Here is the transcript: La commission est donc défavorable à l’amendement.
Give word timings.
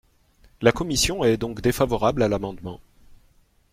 La 0.63 0.71
commission 0.71 1.23
est 1.23 1.37
donc 1.37 1.61
défavorable 1.61 2.23
à 2.23 2.27
l’amendement. 2.27 2.79